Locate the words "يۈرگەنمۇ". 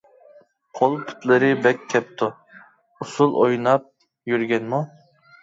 4.35-4.83